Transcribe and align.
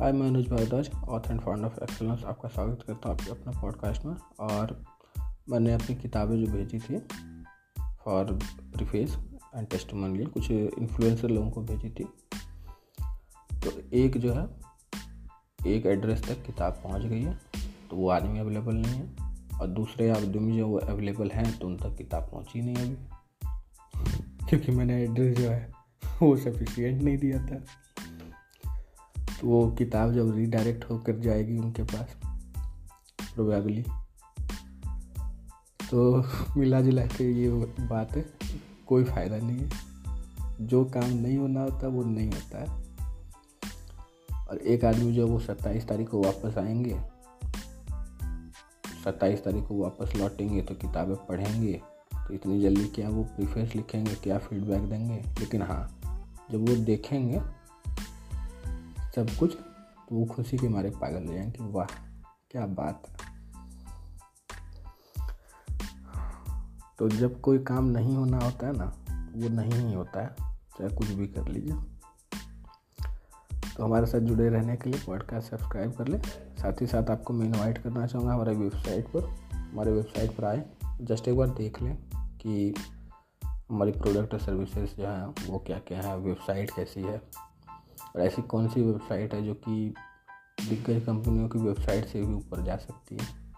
मैं 0.00 0.28
Anuj 0.28 0.48
Bhardwaj 0.48 0.90
author 1.08 1.32
and 1.32 1.40
founder 1.40 1.64
of 1.64 1.82
excellence 1.82 2.24
आपका 2.24 2.48
स्वागत 2.48 2.82
करता 2.86 3.08
हूँ 3.08 3.18
आपके 3.18 3.30
अपने 3.30 3.62
पॉडकास्ट 3.62 4.04
में। 4.04 4.14
और 4.40 4.84
मैंने 5.48 5.72
अपनी 5.72 5.96
किताबें 5.96 6.44
जो 6.44 6.52
भेजी 6.52 6.78
थी 6.78 6.98
फॉर 8.04 8.38
प्रिफेस 8.76 9.18
एंड 9.56 9.68
टेस्टमोनियल 9.68 10.26
कुछ 10.26 10.50
इन्फ्लुएंसर 10.50 11.28
लोगों 11.28 11.50
को 11.50 11.62
भेजी 11.62 11.90
थी। 11.90 12.04
तो 13.60 13.96
एक 13.96 14.16
जो 14.16 14.32
है, 14.32 14.48
एक 15.66 15.86
एड्रेस 15.86 16.28
तक 16.28 16.46
किताब 16.46 16.72
पहुँच 16.72 17.02
गई 17.02 17.22
है 17.22 17.40
तो 17.90 17.96
वो 17.96 18.08
आदमी 18.08 18.38
अवेलेबल 18.38 18.74
नहीं 18.74 19.00
है। 19.00 19.10
और 19.60 19.66
दूसरे 19.66 20.10
आदमी 20.10 20.58
जो 20.58 20.68
वो 20.68 20.78
अवेलेबल 20.78 21.30
हैं 21.30 21.58
तो 21.58 21.66
उन 21.66 21.76
तक 21.76 21.96
किताब 21.96 22.22
पहुँची 22.22 22.62
नहीं 22.62 22.76
अभी। 22.76 22.96
क्योंकि 24.48 24.72
मैंने 24.72 25.04
एड्रेस 25.04 25.38
जो 25.38 25.50
है, 25.50 25.72
वो 26.22 26.36
सफिशियंट 26.36 27.02
नहीं 27.02 27.18
दिया 27.18 27.46
था। 27.46 27.64
वो 29.44 29.70
किताब 29.70 30.14
जब 30.14 30.36
रीडायरेक्ट 30.36 30.84
होकर 30.90 31.18
जाएगी 31.18 31.58
उनके 31.58 31.82
पास 31.82 32.16
प्रोबेबली 33.34 33.84
तो 35.90 36.24
मिला 36.56 36.80
जुला 36.80 37.06
के 37.06 37.32
ये 37.32 37.50
बात 37.80 38.16
है, 38.16 38.24
कोई 38.86 39.04
फ़ायदा 39.04 39.36
नहीं 39.36 39.58
है। 39.58 39.70
जो 40.60 40.84
काम 40.84 41.04
नहीं 41.04 41.38
होना 41.38 41.60
होता, 41.60 41.88
वो 41.88 42.04
नहीं 42.04 42.30
होता 42.30 42.58
है। 42.58 42.84
और 44.48 44.58
एक 44.58 44.84
आदमी 44.84 45.12
जो 45.12 45.26
वो 45.26 45.40
सत्ताईस 45.40 45.88
तारीख 45.88 46.08
को 46.08 46.22
वापस 46.22 46.58
आएँगे, 46.58 47.00
सत्ताईस 49.04 49.44
तारीख 49.44 49.66
को 49.66 49.82
वापस 49.82 50.16
लौटेंगे 50.16 50.62
तो 50.62 50.74
किताबें 50.74 51.16
पढ़ेंगे 51.16 51.82
तो 52.14 52.34
इतनी 52.34 52.62
जल्दी 52.62 52.84
क्या 52.84 53.08
वो 53.08 53.24
प्रीफेस 53.24 53.74
लिखेंगे, 53.74 54.14
क्या 54.14 54.38
फीडबैक 54.38 54.82
देंगे? 54.82 55.24
लेकिन 55.40 55.62
हाँ 55.62 56.00
जब 56.50 56.68
वो 56.68 56.76
देखेंगे 56.76 57.59
सब 59.14 59.30
कुछ 59.30 59.56
तो 60.08 60.16
वो 60.16 60.24
खुशी 60.24 60.58
के 60.58 60.68
मारे 60.68 60.90
पागल 60.90 61.26
हो 61.28 61.34
जाएँगे। 61.34 61.58
वाह, 61.60 61.86
क्या 62.50 62.66
बात 62.66 63.02
है। 63.08 63.30
तो 66.98 67.08
जब 67.08 67.40
कोई 67.40 67.58
काम 67.58 67.84
नहीं 67.84 68.16
होना 68.16 68.38
होता 68.38 68.66
है 68.66 68.76
ना, 68.76 68.84
वो 69.36 69.48
नहीं 69.48 69.72
ही 69.72 69.94
होता 69.94 70.22
है, 70.22 70.36
चाहे 70.78 70.96
कुछ 70.96 71.08
भी 71.08 71.26
कर 71.26 71.48
लीजिए। 71.48 71.76
तो 73.76 73.84
हमारे 73.84 74.06
साथ 74.06 74.18
जुड़े 74.18 74.48
रहने 74.48 74.76
के 74.76 74.90
लिए 74.90 75.00
पॉडकास्ट 75.06 75.50
सब्सक्राइब 75.50 75.92
कर 75.92 76.08
लें। 76.08 76.22
साथ 76.56 76.72
ही 76.80 76.86
साथ 76.86 77.10
आपको 77.10 77.32
मैं 77.32 77.46
इनवाइट 77.46 77.78
करना 77.78 78.06
चाहूँगा 78.06 78.34
हमारे 78.34 78.54
वेबसाइट 78.54 79.06
पर। 79.06 79.28
हमारे 79.54 79.92
वेबसाइट 79.92 80.36
पर 80.36 80.44
आए 80.44 80.66
जस्ट 81.00 81.28
एक 81.28 81.36
बार 81.36 81.48
देख 81.48 81.82
लें 81.82 81.98
कि 82.42 82.74
हमारी 83.44 83.92
प्रोडक्ट 83.92 84.34
और 84.34 84.40
सर्विसेज़ 84.40 84.94
जो 84.94 85.06
हैं, 85.06 85.46
वो 85.46 85.58
क्या 85.58 85.78
क्या 85.78 86.02
है 86.02 86.18
वेबसाइट 86.18 86.70
कैसी 86.70 87.02
है। 87.02 87.22
और 88.16 88.22
ऐसी 88.22 88.42
कौन 88.42 88.68
सी 88.68 88.82
वेबसाइट 88.82 89.34
है 89.34 89.42
जो 89.42 89.54
कि 89.54 89.94
दिग्गज 90.68 91.06
कंपनियों 91.06 91.48
की 91.48 91.58
वेबसाइट 91.58 92.04
से 92.04 92.22
भी 92.22 92.34
ऊपर 92.34 92.62
जा 92.62 92.76
सकती 92.76 93.16
है? 93.16 93.49